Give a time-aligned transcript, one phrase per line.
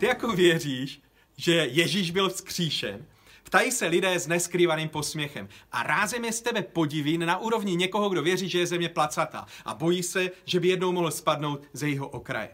[0.00, 1.02] Ty jako věříš,
[1.36, 3.06] že Ježíš byl vzkříšen,
[3.42, 8.08] Ptají se lidé s neskrývaným posměchem a rázem je z tebe podiví na úrovni někoho,
[8.08, 11.88] kdo věří, že je země placatá a bojí se, že by jednou mohl spadnout ze
[11.88, 12.50] jeho okraje.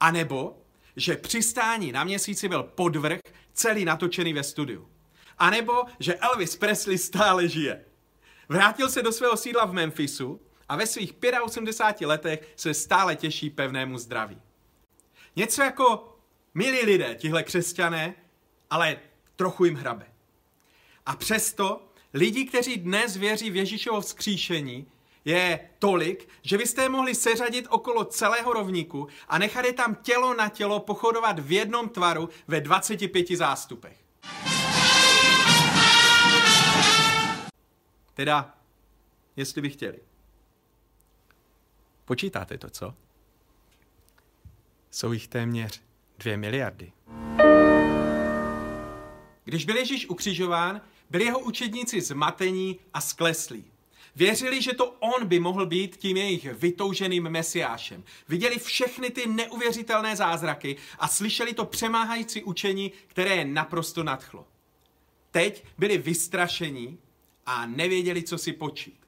[0.00, 0.62] A nebo,
[0.96, 3.18] že přistání na měsíci byl podvrh
[3.52, 4.88] celý natočený ve studiu.
[5.38, 7.84] A nebo, že Elvis Presley stále žije.
[8.48, 11.12] Vrátil se do svého sídla v Memphisu a ve svých
[11.44, 14.42] 85 letech se stále těší pevnému zdraví.
[15.36, 16.15] Něco jako
[16.56, 18.14] milí lidé, tihle křesťané,
[18.70, 18.98] ale
[19.36, 20.06] trochu jim hrabe.
[21.06, 24.86] A přesto lidi, kteří dnes věří v Ježíšovo vzkříšení,
[25.24, 30.34] je tolik, že byste je mohli seřadit okolo celého rovníku a nechat je tam tělo
[30.34, 34.04] na tělo pochodovat v jednom tvaru ve 25 zástupech.
[38.14, 38.54] Teda,
[39.36, 39.98] jestli by chtěli.
[42.04, 42.94] Počítáte to, co?
[44.90, 45.85] Jsou jich téměř
[46.18, 46.92] dvě miliardy.
[49.44, 53.64] Když byl Ježíš ukřižován, byli jeho učedníci zmatení a skleslí.
[54.16, 58.04] Věřili, že to on by mohl být tím jejich vytouženým mesiášem.
[58.28, 64.46] Viděli všechny ty neuvěřitelné zázraky a slyšeli to přemáhající učení, které je naprosto nadchlo.
[65.30, 66.98] Teď byli vystrašení
[67.46, 69.05] a nevěděli, co si počít.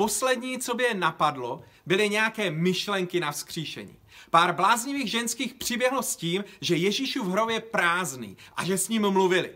[0.00, 3.96] Poslední, co by je napadlo, byly nějaké myšlenky na vzkříšení.
[4.30, 9.10] Pár bláznivých ženských přiběhlo s tím, že Ježíšův hrov je prázdný a že s ním
[9.10, 9.52] mluvili.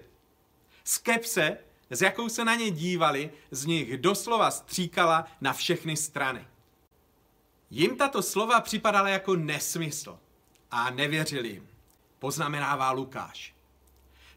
[0.84, 1.58] Skepse
[1.90, 6.46] s jakou se na ně dívali, z nich doslova stříkala na všechny strany.
[7.70, 10.18] Jim tato slova připadala jako nesmysl
[10.70, 11.68] a nevěřili jim,
[12.18, 13.54] poznamenává Lukáš.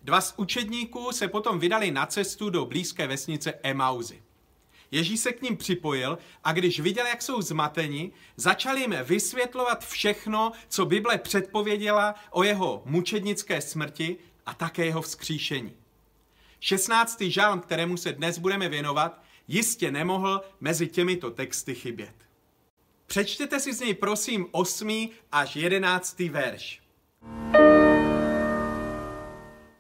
[0.02, 4.27] Dva z učedníků se potom vydali na cestu do blízké vesnice Emauzy.
[4.92, 10.52] Ježíš se k ním připojil a když viděl, jak jsou zmateni, začal jim vysvětlovat všechno,
[10.70, 15.74] co Bible předpověděla o jeho mučednické smrti a také jeho vzkříšení.
[16.60, 17.22] 16.
[17.22, 22.16] žálm, kterému se dnes budeme věnovat, jistě nemohl mezi těmito texty chybět.
[23.06, 25.10] Přečtěte si z něj prosím 8.
[25.32, 26.20] až 11.
[26.20, 26.82] verš.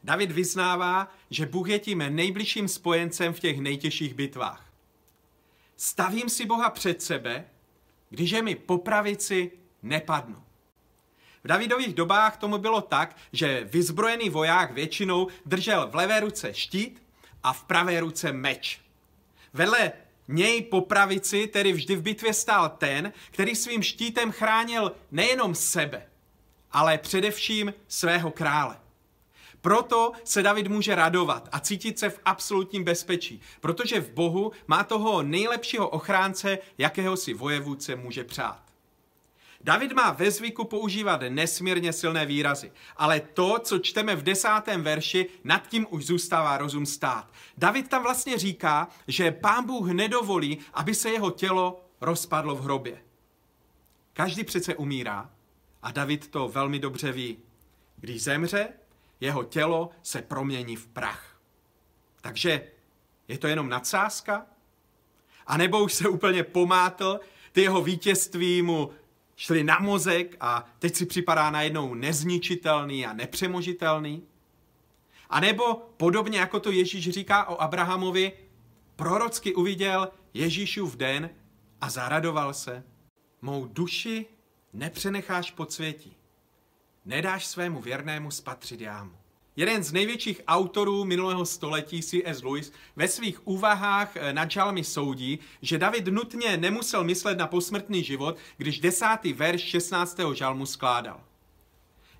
[0.03, 4.66] David vyznává, že Bůh je tím nejbližším spojencem v těch nejtěžších bitvách.
[5.77, 7.45] Stavím si Boha před sebe,
[8.09, 9.51] když je mi po pravici
[9.83, 10.43] nepadnu.
[11.43, 17.03] V Davidových dobách tomu bylo tak, že vyzbrojený voják většinou držel v levé ruce štít
[17.43, 18.81] a v pravé ruce meč.
[19.53, 19.91] Vedle
[20.27, 26.07] něj po pravici tedy vždy v bitvě stál ten, který svým štítem chránil nejenom sebe,
[26.71, 28.77] ale především svého krále.
[29.67, 34.83] Proto se David může radovat a cítit se v absolutním bezpečí, protože v Bohu má
[34.83, 38.63] toho nejlepšího ochránce, jakého si vojevůdce může přát.
[39.61, 45.29] David má ve zvyku používat nesmírně silné výrazy, ale to, co čteme v desátém verši,
[45.43, 47.31] nad tím už zůstává rozum stát.
[47.57, 53.01] David tam vlastně říká, že pán Bůh nedovolí, aby se jeho tělo rozpadlo v hrobě.
[54.13, 55.29] Každý přece umírá
[55.81, 57.37] a David to velmi dobře ví.
[57.97, 58.69] Když zemře,
[59.19, 61.41] jeho tělo se promění v prach.
[62.21, 62.71] Takže
[63.27, 64.45] je to jenom nadsázka?
[65.47, 67.19] A nebo už se úplně pomátl,
[67.51, 68.91] ty jeho vítězství mu
[69.35, 74.23] šli na mozek a teď si připadá najednou nezničitelný a nepřemožitelný?
[75.29, 78.31] A nebo podobně jako to Ježíš říká o Abrahamovi,
[78.95, 81.29] prorocky uviděl Ježíšův den
[81.81, 82.83] a zaradoval se.
[83.41, 84.25] Mou duši
[84.73, 86.16] nepřenecháš pod světí.
[87.07, 89.11] Nedáš svému věrnému spatřit jámu.
[89.55, 92.43] Jeden z největších autorů minulého století C.S.
[92.43, 98.03] Lewis ve svých úvahách eh, na žalmy soudí, že David nutně nemusel myslet na posmrtný
[98.03, 100.17] život, když desátý verš 16.
[100.33, 101.21] žalmu skládal.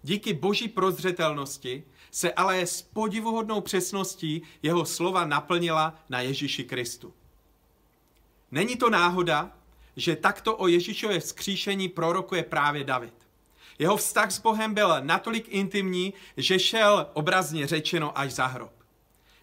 [0.03, 7.14] Díky boží prozřetelnosti se ale s podivuhodnou přesností jeho slova naplnila na Ježíši Kristu.
[8.52, 9.52] Není to náhoda,
[9.96, 13.27] že takto o Ježíšově vzkříšení prorokuje právě David.
[13.80, 18.72] Jeho vztah s Bohem byl natolik intimní, že šel obrazně řečeno až za hrob.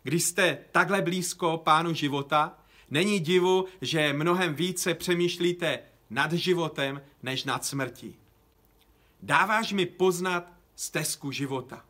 [0.02, 2.58] Když jste takhle blízko pánu života,
[2.90, 5.78] není divu, že mnohem více přemýšlíte
[6.10, 8.16] nad životem než nad smrtí.
[9.22, 11.84] Dáváš mi poznat stezku života.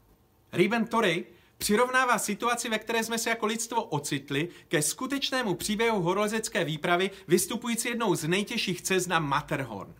[0.52, 1.25] Riben Torrey
[1.58, 7.88] přirovnává situaci, ve které jsme se jako lidstvo ocitli, ke skutečnému příběhu horolezecké výpravy vystupující
[7.88, 9.94] jednou z nejtěžších cest na Matterhorn.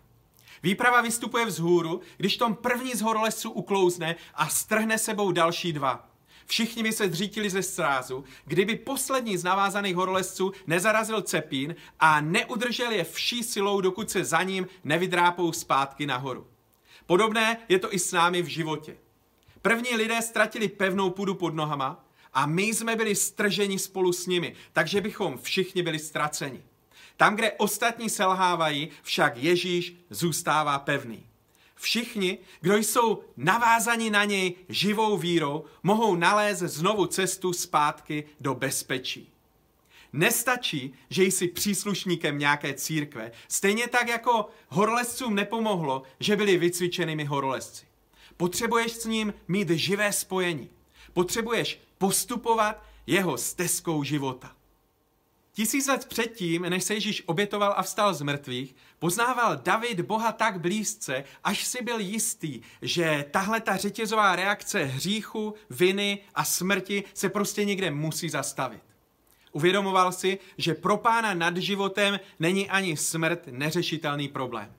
[0.65, 6.09] Výprava vystupuje vzhůru, když tom první z horolezců uklouzne a strhne sebou další dva.
[6.45, 12.91] Všichni by se zřítili ze strázu, kdyby poslední z navázaných horolezců nezarazil cepín a neudržel
[12.91, 16.47] je vší silou, dokud se za ním nevydrápou zpátky nahoru.
[17.05, 18.97] Podobné je to i s námi v životě.
[19.61, 24.55] První lidé ztratili pevnou půdu pod nohama a my jsme byli strženi spolu s nimi,
[24.73, 26.63] takže bychom všichni byli ztraceni.
[27.17, 31.25] Tam, kde ostatní selhávají, však Ježíš zůstává pevný.
[31.75, 39.31] Všichni, kdo jsou navázaní na něj živou vírou, mohou nalézt znovu cestu zpátky do bezpečí.
[40.13, 47.85] Nestačí, že jsi příslušníkem nějaké církve, stejně tak jako horolezcům nepomohlo, že byli vycvičenými horolezci.
[48.37, 50.69] Potřebuješ s ním mít živé spojení.
[51.13, 54.55] Potřebuješ postupovat jeho stezkou života.
[55.55, 60.59] Tisíc let předtím, než se Ježíš obětoval a vstal z mrtvých, poznával David Boha tak
[60.59, 67.29] blízce, až si byl jistý, že tahle ta řetězová reakce hříchu, viny a smrti se
[67.29, 68.81] prostě někde musí zastavit.
[69.51, 74.73] Uvědomoval si, že pro pána nad životem není ani smrt neřešitelný problém.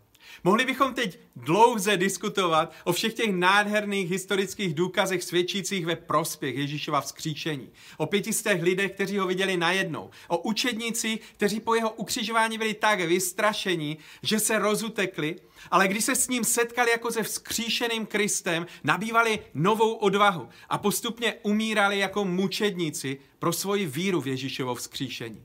[0.44, 7.00] Mohli bychom teď dlouze diskutovat o všech těch nádherných historických důkazech svědčících ve prospěch Ježíšova
[7.00, 7.68] vzkříšení.
[7.96, 10.10] O pětistech lidech, kteří ho viděli najednou.
[10.28, 15.36] O učednících, kteří po jeho ukřižování byli tak vystrašení, že se rozutekli,
[15.70, 21.34] ale když se s ním setkali jako se vzkříšeným Kristem, nabývali novou odvahu a postupně
[21.42, 25.42] umírali jako mučedníci pro svoji víru v Ježíšovo vzkříšení.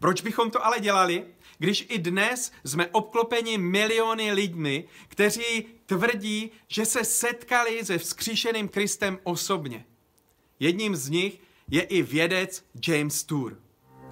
[0.00, 1.24] Proč bychom to ale dělali?
[1.60, 9.18] když i dnes jsme obklopeni miliony lidmi, kteří tvrdí, že se setkali se vzkříšeným Kristem
[9.22, 9.84] osobně.
[10.60, 13.56] Jedním z nich je i vědec James Tour.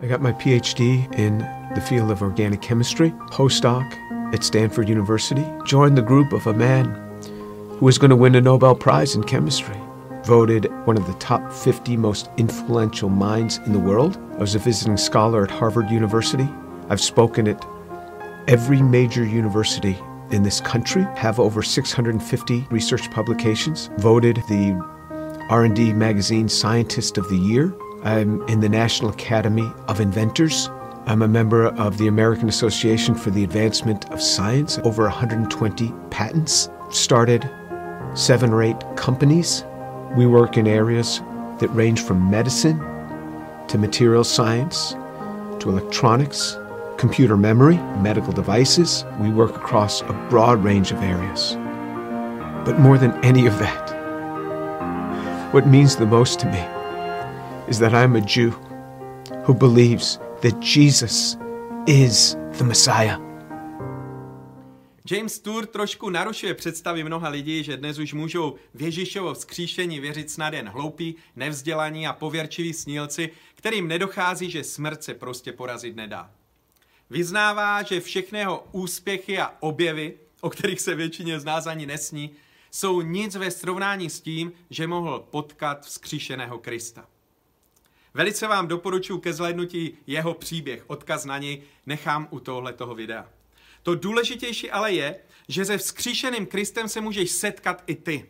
[0.00, 0.80] I got my PhD
[1.18, 3.86] in the field of organic chemistry, postdoc
[4.34, 5.44] at Stanford University.
[5.64, 6.86] Joined the group of a man
[7.80, 9.87] who was going to win a Nobel Prize in chemistry.
[10.28, 14.18] Voted one of the top 50 most influential minds in the world.
[14.34, 16.46] I was a visiting scholar at Harvard University.
[16.90, 17.66] I've spoken at
[18.46, 19.96] every major university
[20.30, 24.78] in this country, have over 650 research publications, voted the
[25.48, 27.74] R&D magazine Scientist of the Year.
[28.02, 30.68] I'm in the National Academy of Inventors.
[31.06, 36.68] I'm a member of the American Association for the Advancement of Science, over 120 patents,
[36.90, 37.48] started
[38.12, 39.64] seven or eight companies.
[40.16, 41.20] We work in areas
[41.58, 42.78] that range from medicine
[43.68, 44.92] to material science
[45.60, 46.56] to electronics
[46.98, 49.04] computer memory, medical devices.
[49.20, 51.54] We work across a broad range of areas.
[52.64, 53.94] But more than any of that,
[55.54, 56.60] what means the most to me
[57.68, 58.50] is that I'm a Jew
[59.44, 61.36] who believes that Jesus
[61.86, 63.27] is the Messiah.
[65.10, 70.30] James Tour trošku narušuje představy mnoha lidí, že dnes už můžou v Ježíšovo vzkříšení věřit
[70.30, 76.30] snad jen hloupí, nevzdělaní a pověrčiví snílci, kterým nedochází, že smrt se prostě porazit nedá.
[77.10, 82.30] Vyznává, že všechny jeho úspěchy a objevy, o kterých se většině z nás ani nesní,
[82.70, 87.06] jsou nic ve srovnání s tím, že mohl potkat vzkříšeného Krista.
[88.14, 93.37] Velice vám doporučuji ke zhlédnutí jeho příběh, odkaz na něj nechám u tohletoho videa.
[93.82, 98.26] To důležitější ale je, že se vzkříšeným Kristem se můžeš setkat i ty.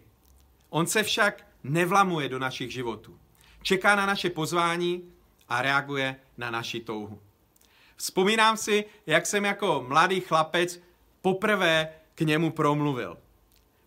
[0.70, 3.18] On se však nevlamuje do našich životů.
[3.62, 5.12] Čeká na naše pozvání
[5.48, 7.20] a reaguje na naši touhu.
[7.96, 10.80] Vzpomínám si, jak jsem jako mladý chlapec
[11.22, 13.16] poprvé k němu promluvil.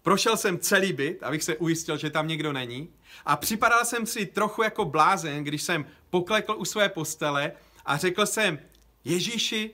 [0.01, 2.89] Prošel jsem celý byt, abych se ujistil, že tam někdo není.
[3.25, 7.51] A připadal jsem si trochu jako blázen, když jsem poklekl u své postele
[7.85, 8.59] a řekl jsem,
[9.05, 9.71] Ježíši,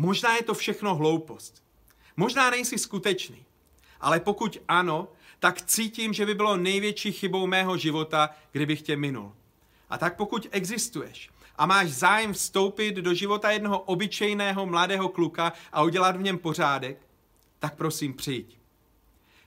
[0.00, 1.62] možná je to všechno hloupost.
[2.16, 3.44] Možná nejsi skutečný.
[4.00, 9.32] Ale pokud ano, tak cítím, že by bylo největší chybou mého života, kdybych tě minul.
[9.90, 15.82] A tak pokud existuješ a máš zájem vstoupit do života jednoho obyčejného mladého kluka a
[15.82, 16.98] udělat v něm pořádek,
[17.58, 18.58] tak prosím přijď.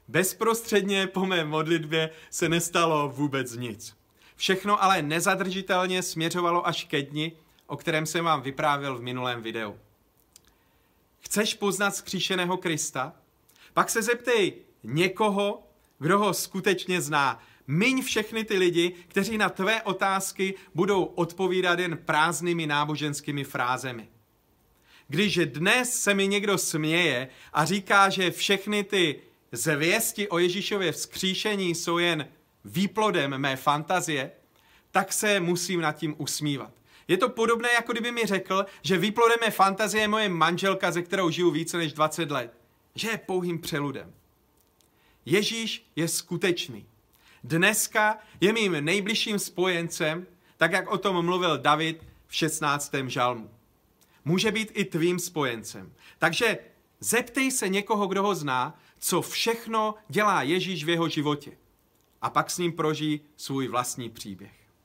[0.07, 3.97] Bezprostředně po mé modlitbě se nestalo vůbec nic.
[4.35, 7.31] Všechno ale nezadržitelně směřovalo až ke dni,
[7.67, 9.75] o kterém jsem vám vyprávěl v minulém videu.
[11.25, 13.13] Chceš poznat skříšeného Krista?
[13.73, 14.53] Pak se zeptej
[14.83, 15.67] někoho,
[15.99, 17.43] kdo ho skutečně zná.
[17.67, 24.07] Miň všechny ty lidi, kteří na tvé otázky budou odpovídat jen prázdnými náboženskými frázemi.
[25.07, 29.19] Když dnes se mi někdo směje a říká, že všechny ty
[29.51, 32.27] zvěsti o Ježíšově vzkříšení jsou jen
[32.65, 34.31] výplodem mé fantazie,
[34.91, 36.73] tak se musím nad tím usmívat.
[37.07, 41.01] Je to podobné, jako kdyby mi řekl, že výplodem mé fantazie je moje manželka, ze
[41.01, 42.57] kterou žiju více než 20 let.
[42.95, 44.13] Že je pouhým přeludem.
[45.25, 46.85] Ježíš je skutečný.
[47.43, 52.91] Dneska je mým nejbližším spojencem, tak jak o tom mluvil David v 16.
[53.07, 53.49] žalmu.
[54.25, 55.93] Může být i tvým spojencem.
[56.19, 56.57] Takže
[56.99, 61.57] zeptej se někoho, kdo ho zná, co všechno dělá Ježíš v jeho životě.
[62.21, 64.62] a pak s ním prožijí svůj vlastní příběh.